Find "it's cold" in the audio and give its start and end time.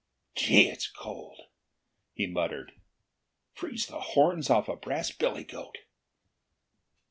0.67-1.39